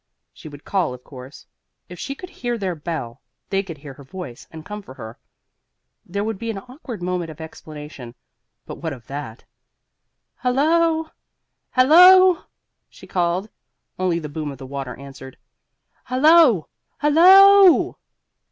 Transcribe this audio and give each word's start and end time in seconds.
She 0.33 0.49
would 0.49 0.65
call, 0.65 0.95
of 0.95 1.03
course. 1.03 1.45
If 1.87 1.99
she 1.99 2.15
could 2.15 2.31
hear 2.31 2.57
their 2.57 2.73
bell, 2.73 3.21
they 3.51 3.61
could 3.61 3.77
hear 3.77 3.93
her 3.93 4.03
voice 4.03 4.47
and 4.49 4.65
come 4.65 4.81
for 4.81 4.95
her. 4.95 5.19
There 6.07 6.23
would 6.23 6.39
be 6.39 6.49
an 6.49 6.57
awkward 6.57 7.03
moment 7.03 7.29
of 7.29 7.39
explanation, 7.39 8.15
but 8.65 8.79
what 8.79 8.93
of 8.93 9.05
that? 9.05 9.43
"Hallo! 10.37 11.11
Hallo 11.69 11.99
o 11.99 12.35
o!" 12.39 12.45
she 12.89 13.05
called. 13.05 13.47
Only 13.99 14.17
the 14.17 14.27
boom 14.27 14.51
of 14.51 14.57
the 14.57 14.65
water 14.65 14.95
answered. 14.95 15.37
"Hallo! 16.05 16.67
Hallo 16.97 17.21
o 17.21 17.97
o!" 17.97 17.97